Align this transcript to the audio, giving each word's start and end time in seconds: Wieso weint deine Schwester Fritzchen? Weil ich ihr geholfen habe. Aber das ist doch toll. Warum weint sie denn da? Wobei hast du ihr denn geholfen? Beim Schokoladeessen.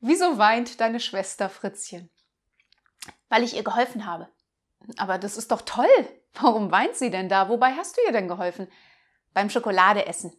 Wieso 0.00 0.38
weint 0.38 0.80
deine 0.80 1.00
Schwester 1.00 1.48
Fritzchen? 1.48 2.10
Weil 3.28 3.42
ich 3.42 3.54
ihr 3.54 3.64
geholfen 3.64 4.06
habe. 4.06 4.28
Aber 4.96 5.18
das 5.18 5.36
ist 5.36 5.50
doch 5.50 5.62
toll. 5.62 5.86
Warum 6.34 6.70
weint 6.70 6.96
sie 6.96 7.10
denn 7.10 7.28
da? 7.28 7.48
Wobei 7.48 7.72
hast 7.72 7.96
du 7.96 8.00
ihr 8.06 8.12
denn 8.12 8.28
geholfen? 8.28 8.68
Beim 9.32 9.50
Schokoladeessen. 9.50 10.32